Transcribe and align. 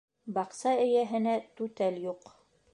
Баҡса 0.37 0.73
эйәһенә 0.85 1.37
түтәл 1.61 2.03
юҡ. 2.11 2.37